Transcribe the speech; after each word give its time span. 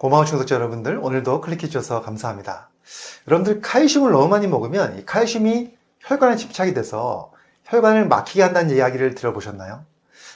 고마운 0.00 0.24
중독자 0.24 0.54
여러분들, 0.54 0.98
오늘도 1.02 1.42
클릭해 1.42 1.66
주셔서 1.66 2.00
감사합니다. 2.00 2.70
여러분들 3.28 3.60
칼슘을 3.60 4.12
너무 4.12 4.28
많이 4.28 4.46
먹으면 4.46 4.98
이 4.98 5.04
칼슘이 5.04 5.76
혈관에 5.98 6.36
집착이 6.36 6.72
돼서 6.72 7.32
혈관을 7.64 8.08
막히게 8.08 8.42
한다는 8.42 8.74
이야기를 8.74 9.14
들어보셨나요? 9.14 9.84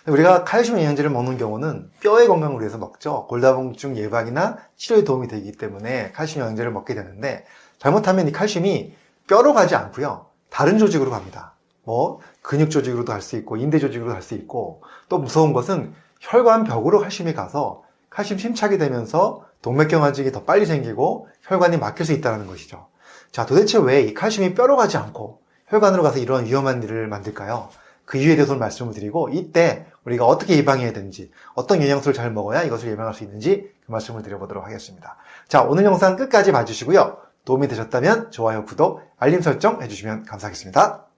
우리가 0.06 0.44
칼슘 0.44 0.76
영양제를 0.76 1.08
먹는 1.08 1.38
경우는 1.38 1.90
뼈의 2.02 2.28
건강을 2.28 2.60
위해서 2.60 2.76
먹죠. 2.76 3.26
골다공증 3.26 3.96
예방이나 3.96 4.58
치료에 4.76 5.02
도움이 5.02 5.28
되기 5.28 5.52
때문에 5.52 6.12
칼슘 6.12 6.42
영양제를 6.42 6.70
먹게 6.70 6.94
되는데 6.94 7.46
잘못하면 7.78 8.28
이 8.28 8.32
칼슘이 8.32 8.94
뼈로 9.28 9.54
가지 9.54 9.74
않고요. 9.74 10.26
다른 10.50 10.76
조직으로 10.76 11.10
갑니다. 11.10 11.54
뭐 11.84 12.20
근육 12.42 12.68
조직으로도 12.68 13.10
갈 13.10 13.22
수 13.22 13.34
있고 13.36 13.56
인대 13.56 13.78
조직으로도 13.78 14.12
갈수 14.12 14.34
있고 14.34 14.82
또 15.08 15.16
무서운 15.16 15.54
것은 15.54 15.94
혈관 16.20 16.64
벽으로 16.64 17.00
칼슘이 17.00 17.32
가서 17.32 17.82
칼슘 18.10 18.36
침착이 18.36 18.76
되면서 18.76 19.42
동맥경화증이 19.64 20.30
더 20.30 20.44
빨리 20.44 20.66
생기고 20.66 21.26
혈관이 21.42 21.78
막힐 21.78 22.04
수 22.04 22.12
있다는 22.12 22.46
것이죠. 22.46 22.86
자, 23.32 23.46
도대체 23.46 23.78
왜 23.78 24.02
이 24.02 24.12
칼슘이 24.12 24.54
뼈로 24.54 24.76
가지 24.76 24.98
않고 24.98 25.40
혈관으로 25.68 26.02
가서 26.02 26.18
이런 26.18 26.44
위험한 26.44 26.82
일을 26.82 27.08
만들까요? 27.08 27.70
그 28.04 28.18
이유에 28.18 28.36
대해서 28.36 28.54
말씀을 28.56 28.92
드리고 28.92 29.30
이때 29.32 29.86
우리가 30.04 30.26
어떻게 30.26 30.58
예방해야 30.58 30.92
되는지 30.92 31.30
어떤 31.54 31.80
영양소를 31.82 32.12
잘 32.12 32.30
먹어야 32.30 32.62
이것을 32.62 32.90
예방할 32.90 33.14
수 33.14 33.24
있는지 33.24 33.72
그 33.86 33.90
말씀을 33.90 34.22
드려보도록 34.22 34.66
하겠습니다. 34.66 35.16
자, 35.48 35.62
오늘 35.62 35.84
영상 35.84 36.16
끝까지 36.16 36.52
봐주시고요. 36.52 37.16
도움이 37.46 37.66
되셨다면 37.68 38.32
좋아요, 38.32 38.66
구독, 38.66 39.00
알림 39.18 39.40
설정 39.40 39.80
해주시면 39.80 40.26
감사하겠습니다. 40.26 41.13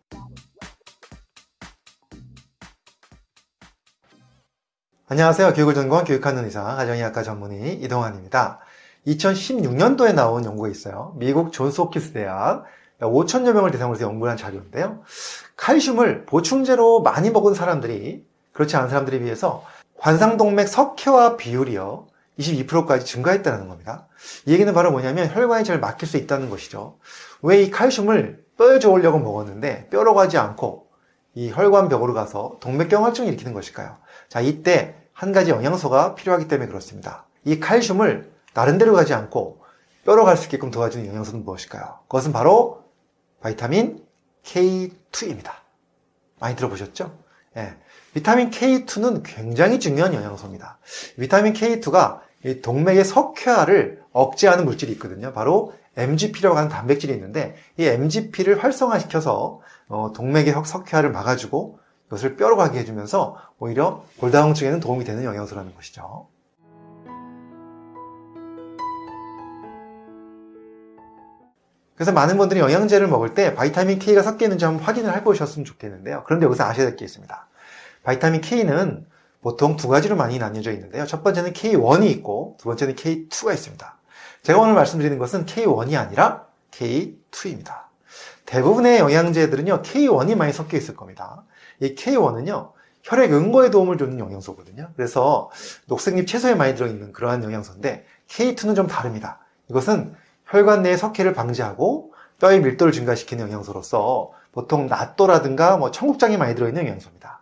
안녕하세요. 5.08 5.52
교육을 5.52 5.74
전공한 5.74 6.04
교육하는 6.04 6.44
의사, 6.44 6.64
가정의학과 6.64 7.22
전문의 7.22 7.74
이동환입니다. 7.74 8.58
2016년도에 9.06 10.12
나온 10.14 10.44
연구가 10.44 10.68
있어요. 10.68 11.14
미국 11.16 11.52
존스 11.52 11.80
홉킨스 11.80 12.12
대학 12.12 12.64
5천여 12.98 13.52
명을 13.52 13.70
대상으로 13.70 13.94
해서 13.94 14.04
연구한 14.04 14.34
를 14.34 14.36
자료인데요. 14.36 15.02
칼슘을 15.56 16.26
보충제로 16.26 17.02
많이 17.02 17.30
먹은 17.30 17.54
사람들이 17.54 18.26
그렇지 18.52 18.76
않은 18.76 18.88
사람들에 18.88 19.20
비해서 19.20 19.64
관상동맥 19.96 20.66
석회화 20.66 21.36
비율이요. 21.36 22.08
22%까지 22.40 23.06
증가했다는 23.06 23.68
겁니다. 23.68 24.08
이 24.46 24.52
얘기는 24.54 24.74
바로 24.74 24.90
뭐냐면 24.90 25.32
혈관이 25.32 25.62
잘 25.62 25.78
막힐 25.78 26.08
수 26.08 26.16
있다는 26.16 26.50
것이죠. 26.50 26.98
왜 27.42 27.62
이 27.62 27.70
칼슘을 27.70 28.44
뼈에 28.58 28.80
좋으려고 28.80 29.20
먹었는데 29.20 29.88
뼈로 29.88 30.14
가지 30.14 30.36
않고 30.36 30.88
이 31.36 31.52
혈관 31.52 31.90
벽으로 31.90 32.12
가서 32.12 32.56
동맥경화증을 32.60 33.28
일으키는 33.28 33.52
것일까요? 33.52 33.98
자, 34.28 34.40
이때 34.40 34.94
한 35.12 35.32
가지 35.32 35.50
영양소가 35.50 36.14
필요하기 36.14 36.48
때문에 36.48 36.68
그렇습니다. 36.68 37.26
이 37.44 37.58
칼슘을 37.60 38.30
데로 38.78 38.94
가지 38.94 39.14
않고 39.14 39.62
뼈로 40.04 40.24
갈 40.24 40.36
수 40.36 40.44
있게끔 40.44 40.70
도와주는 40.70 41.06
영양소는 41.06 41.44
무엇일까요? 41.44 42.00
그것은 42.02 42.32
바로 42.32 42.84
바이타민 43.40 44.04
K2입니다. 44.44 45.52
많이 46.38 46.56
들어보셨죠? 46.56 47.12
예. 47.56 47.74
비타민 48.14 48.50
K2는 48.50 49.22
굉장히 49.24 49.80
중요한 49.80 50.14
영양소입니다. 50.14 50.78
비타민 51.18 51.52
K2가 51.52 52.20
동맥의 52.62 53.04
석회화를 53.04 54.02
억제하는 54.12 54.64
물질이 54.64 54.92
있거든요. 54.92 55.32
바로 55.32 55.74
MGP라고 55.96 56.56
하는 56.56 56.68
단백질이 56.68 57.12
있는데 57.14 57.56
이 57.76 57.84
MGP를 57.86 58.62
활성화시켜서 58.62 59.60
어, 59.88 60.12
동맥의 60.14 60.54
석회화를 60.64 61.10
막아주고 61.10 61.80
이것을 62.06 62.36
뼈로 62.36 62.56
가게 62.56 62.78
해주면서 62.80 63.36
오히려 63.58 64.04
골다공증에는 64.18 64.80
도움이 64.80 65.04
되는 65.04 65.24
영양소라는 65.24 65.74
것이죠. 65.74 66.28
그래서 71.94 72.12
많은 72.12 72.36
분들이 72.36 72.60
영양제를 72.60 73.08
먹을 73.08 73.32
때 73.34 73.54
바이타민 73.54 73.98
K가 73.98 74.22
섞여 74.22 74.44
있는지 74.44 74.64
한번 74.66 74.84
확인을 74.84 75.14
해보셨으면 75.16 75.64
좋겠는데요. 75.64 76.24
그런데 76.26 76.44
여기서 76.46 76.64
아셔야 76.64 76.86
될 76.86 76.96
게 76.96 77.04
있습니다. 77.06 77.48
바이타민 78.02 78.42
K는 78.42 79.06
보통 79.40 79.76
두 79.76 79.88
가지로 79.88 80.14
많이 80.16 80.38
나뉘어져 80.38 80.72
있는데요. 80.72 81.06
첫 81.06 81.22
번째는 81.24 81.52
K1이 81.54 82.04
있고 82.10 82.56
두 82.60 82.64
번째는 82.68 82.96
K2가 82.96 83.54
있습니다. 83.54 83.98
제가 84.42 84.58
오늘 84.60 84.74
말씀드리는 84.74 85.18
것은 85.18 85.46
K1이 85.46 85.96
아니라 85.98 86.46
K2입니다. 86.70 87.86
대부분의 88.44 88.98
영양제들은요, 89.00 89.82
K1이 89.82 90.36
많이 90.36 90.52
섞여 90.52 90.76
있을 90.76 90.94
겁니다. 90.94 91.44
이 91.80 91.94
K1은요, 91.94 92.72
혈액 93.02 93.32
응고에 93.32 93.70
도움을 93.70 93.98
주는 93.98 94.18
영양소거든요. 94.18 94.90
그래서 94.96 95.50
녹색잎 95.86 96.26
채소에 96.26 96.54
많이 96.54 96.74
들어있는 96.74 97.12
그러한 97.12 97.44
영양소인데 97.44 98.04
K2는 98.28 98.74
좀 98.74 98.86
다릅니다. 98.86 99.38
이것은 99.70 100.14
혈관 100.46 100.82
내의 100.82 100.98
석회를 100.98 101.32
방지하고 101.32 102.12
뼈의 102.40 102.60
밀도를 102.60 102.92
증가시키는 102.92 103.44
영양소로서 103.44 104.32
보통 104.52 104.86
낫또라든가 104.86 105.76
뭐 105.76 105.90
청국장에 105.90 106.36
많이 106.36 106.54
들어있는 106.54 106.82
영양소입니다. 106.82 107.40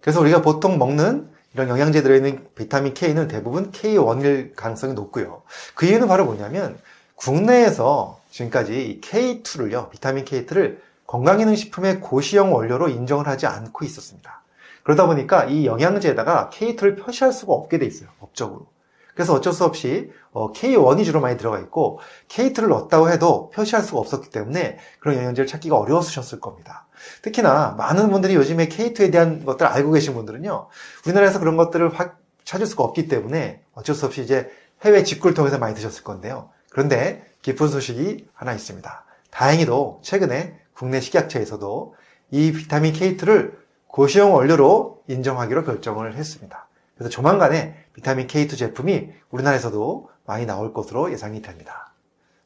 그래서 0.00 0.20
우리가 0.20 0.42
보통 0.42 0.78
먹는 0.78 1.30
이런 1.54 1.68
영양제 1.68 2.02
들어있는 2.02 2.48
비타민 2.54 2.94
K는 2.94 3.28
대부분 3.28 3.70
K1일 3.72 4.54
가능성이 4.54 4.94
높고요. 4.94 5.42
그 5.74 5.86
이유는 5.86 6.08
바로 6.08 6.24
뭐냐면 6.24 6.78
국내에서 7.14 8.20
지금까지 8.30 9.00
K2를요, 9.02 9.90
비타민 9.90 10.24
K2를 10.24 10.78
건강기능식품의 11.08 12.00
고시형 12.00 12.54
원료로 12.54 12.88
인정을 12.88 13.26
하지 13.26 13.46
않고 13.46 13.84
있었습니다. 13.84 14.42
그러다 14.84 15.06
보니까 15.06 15.44
이 15.44 15.66
영양제에다가 15.66 16.50
K2를 16.52 17.02
표시할 17.02 17.32
수가 17.32 17.54
없게 17.54 17.78
돼 17.78 17.86
있어요, 17.86 18.10
법적으로. 18.20 18.66
그래서 19.14 19.34
어쩔 19.34 19.52
수 19.52 19.64
없이 19.64 20.12
어, 20.30 20.52
K1이 20.52 21.04
주로 21.04 21.20
많이 21.20 21.36
들어가 21.36 21.58
있고 21.58 21.98
K2를 22.28 22.68
넣었다고 22.68 23.10
해도 23.10 23.50
표시할 23.50 23.82
수가 23.82 23.98
없었기 23.98 24.30
때문에 24.30 24.78
그런 25.00 25.16
영양제를 25.16 25.48
찾기가 25.48 25.76
어려우셨을 25.76 26.40
겁니다. 26.40 26.86
특히나 27.22 27.74
많은 27.76 28.10
분들이 28.10 28.34
요즘에 28.36 28.68
K2에 28.68 29.10
대한 29.10 29.44
것들을 29.44 29.68
알고 29.68 29.90
계신 29.92 30.14
분들은요. 30.14 30.68
우리나라에서 31.04 31.40
그런 31.40 31.56
것들을 31.56 31.98
확 31.98 32.20
찾을 32.44 32.66
수가 32.66 32.84
없기 32.84 33.08
때문에 33.08 33.62
어쩔 33.72 33.96
수 33.96 34.06
없이 34.06 34.22
이제 34.22 34.50
해외 34.82 35.02
직구를 35.02 35.34
통해서 35.34 35.58
많이 35.58 35.74
드셨을 35.74 36.04
건데요. 36.04 36.50
그런데 36.70 37.24
기쁜 37.42 37.68
소식이 37.68 38.28
하나 38.34 38.52
있습니다. 38.52 39.04
다행히도 39.30 40.00
최근에 40.02 40.58
국내 40.78 41.00
식약처에서도 41.00 41.94
이 42.30 42.52
비타민 42.52 42.92
K2를 42.92 43.52
고시용 43.88 44.34
원료로 44.34 45.02
인정하기로 45.08 45.64
결정을 45.64 46.14
했습니다. 46.14 46.68
그래서 46.94 47.10
조만간에 47.10 47.74
비타민 47.94 48.28
K2 48.28 48.56
제품이 48.56 49.10
우리나라에서도 49.30 50.08
많이 50.24 50.46
나올 50.46 50.72
것으로 50.72 51.10
예상이 51.10 51.42
됩니다. 51.42 51.92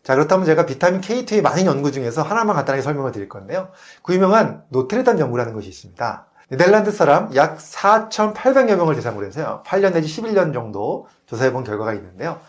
자, 0.02 0.14
그렇다면 0.14 0.46
제가 0.46 0.64
비타민 0.64 1.00
K2의 1.02 1.42
많은 1.42 1.66
연구 1.66 1.92
중에서 1.92 2.22
하나만 2.22 2.56
간단하게 2.56 2.82
설명을 2.82 3.12
드릴 3.12 3.28
건데요. 3.28 3.68
그 4.02 4.14
유명한 4.14 4.64
노트레담 4.70 5.18
연구라는 5.18 5.52
것이 5.52 5.68
있습니다. 5.68 6.26
네덜란드 6.48 6.90
사람 6.90 7.34
약 7.34 7.58
4,800여 7.58 8.76
명을 8.76 8.94
대상으로 8.94 9.26
해서요. 9.26 9.62
8년 9.66 9.92
내지 9.92 10.08
11년 10.08 10.54
정도 10.54 11.06
조사해 11.26 11.52
본 11.52 11.64
결과가 11.64 11.92
있는데요. 11.94 12.40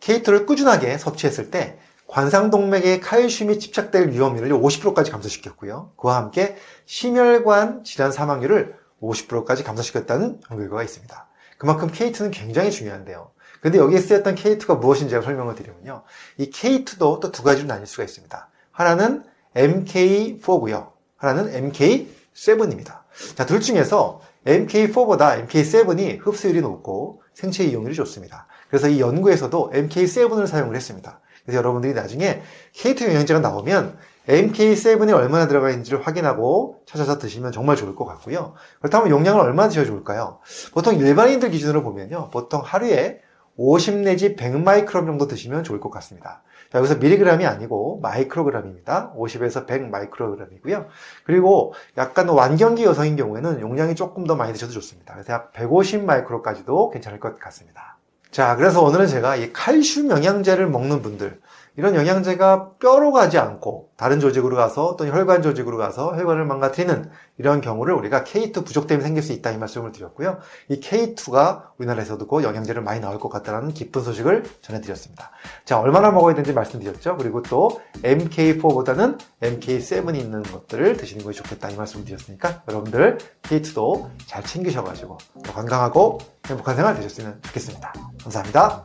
K2를 0.00 0.46
꾸준하게 0.46 0.98
섭취했을 0.98 1.50
때 1.50 1.78
관상동맥에 2.08 3.00
칼슘이 3.00 3.58
집착될 3.58 4.10
위험률을 4.10 4.50
50%까지 4.50 5.10
감소시켰고요. 5.10 5.92
그와 5.96 6.16
함께 6.16 6.56
심혈관 6.86 7.84
질환 7.84 8.12
사망률을 8.12 8.76
50%까지 9.02 9.64
감소시켰다는 9.64 10.40
연구 10.50 10.62
결과가 10.62 10.82
있습니다. 10.82 11.28
그만큼 11.58 11.90
K2는 11.90 12.30
굉장히 12.32 12.70
중요한데요. 12.70 13.30
근데 13.60 13.78
여기에 13.78 13.98
쓰였던 13.98 14.34
K2가 14.36 14.78
무엇인지 14.78 15.10
제가 15.10 15.22
설명을 15.22 15.54
드리면요. 15.54 16.02
이 16.38 16.50
K2도 16.50 17.20
또 17.20 17.32
두 17.32 17.42
가지로 17.42 17.66
나뉠 17.66 17.86
수가 17.86 18.04
있습니다. 18.04 18.48
하나는 18.70 19.24
MK4고요. 19.54 20.92
하나는 21.16 21.72
MK7입니다. 21.72 23.00
자, 23.34 23.46
둘 23.46 23.60
중에서 23.60 24.20
MK4보다 24.46 25.46
MK7이 25.48 26.18
흡수율이 26.24 26.60
높고 26.60 27.22
생체 27.34 27.64
이용률이 27.64 27.94
좋습니다. 27.96 28.46
그래서 28.68 28.88
이 28.88 29.00
연구에서도 29.00 29.70
MK7을 29.72 30.46
사용을 30.46 30.76
했습니다. 30.76 31.20
그래서 31.46 31.58
여러분들이 31.58 31.94
나중에 31.94 32.42
K2 32.74 33.08
영양제가 33.08 33.40
나오면 33.40 33.96
MK7이 34.28 35.14
얼마나 35.14 35.46
들어가 35.46 35.70
있는지를 35.70 36.04
확인하고 36.04 36.80
찾아서 36.84 37.18
드시면 37.18 37.52
정말 37.52 37.76
좋을 37.76 37.94
것 37.94 38.04
같고요. 38.04 38.54
그렇다면 38.80 39.10
용량을 39.10 39.40
얼마나 39.40 39.68
드셔야 39.68 39.84
좋을까요? 39.84 40.40
보통 40.74 40.96
일반인들 40.96 41.50
기준으로 41.50 41.82
보면요. 41.84 42.30
보통 42.32 42.60
하루에 42.62 43.20
50 43.56 43.98
내지 43.98 44.36
100 44.36 44.60
마이크롬 44.60 45.06
정도 45.06 45.28
드시면 45.28 45.64
좋을 45.64 45.80
것 45.80 45.90
같습니다. 45.90 46.42
자, 46.70 46.78
여기서 46.78 46.96
미리그램이 46.96 47.46
아니고 47.46 48.00
마이크로그램입니다. 48.02 49.14
50에서 49.16 49.66
100 49.66 49.88
마이크로그램이고요. 49.88 50.86
그리고 51.24 51.72
약간 51.96 52.28
완경기 52.28 52.84
여성인 52.84 53.16
경우에는 53.16 53.60
용량이 53.60 53.94
조금 53.94 54.26
더 54.26 54.34
많이 54.34 54.52
드셔도 54.52 54.72
좋습니다. 54.72 55.14
그래서 55.14 55.32
약 55.32 55.52
150 55.52 56.04
마이크로까지도 56.04 56.90
괜찮을 56.90 57.20
것 57.20 57.38
같습니다. 57.38 57.95
자, 58.30 58.56
그래서 58.56 58.82
오늘은 58.82 59.06
제가 59.06 59.36
이 59.36 59.52
칼슘 59.52 60.10
영양제를 60.10 60.68
먹는 60.68 61.02
분들, 61.02 61.38
이런 61.76 61.94
영양제가 61.94 62.76
뼈로 62.78 63.12
가지 63.12 63.38
않고 63.38 63.90
다른 63.96 64.18
조직으로 64.20 64.56
가서 64.56 64.96
또는 64.96 65.12
혈관 65.12 65.42
조직으로 65.42 65.76
가서 65.76 66.16
혈관을 66.16 66.44
망가뜨리는 66.46 67.10
이런 67.38 67.60
경우를 67.60 67.94
우리가 67.94 68.24
K2 68.24 68.64
부족 68.64 68.86
때문에 68.86 69.04
생길 69.04 69.22
수 69.22 69.32
있다 69.32 69.50
이 69.50 69.58
말씀을 69.58 69.92
드렸고요. 69.92 70.38
이 70.68 70.80
K2가 70.80 71.64
우리나라에서도 71.78 72.26
곧 72.26 72.44
영양제를 72.44 72.82
많이 72.82 73.00
나올 73.00 73.18
것 73.18 73.28
같다는 73.28 73.74
기쁜 73.74 74.02
소식을 74.02 74.44
전해드렸습니다. 74.62 75.30
자, 75.64 75.78
얼마나 75.78 76.10
먹어야 76.10 76.34
되는지 76.34 76.54
말씀드렸죠. 76.54 77.16
그리고 77.18 77.42
또 77.42 77.80
MK4보다는 78.02 79.18
MK7이 79.42 80.16
있는 80.16 80.42
것들을 80.42 80.96
드시는 80.96 81.24
것이 81.24 81.42
좋겠다 81.42 81.68
이 81.70 81.76
말씀을 81.76 82.06
드렸으니까 82.06 82.62
여러분들 82.68 83.18
K2도 83.42 84.08
잘 84.26 84.42
챙기셔가지고 84.42 85.18
건강하고 85.52 86.18
행복한 86.46 86.76
생활 86.76 86.94
되셨으면 86.94 87.40
좋겠습니다. 87.42 87.92
감사합니다. 88.22 88.84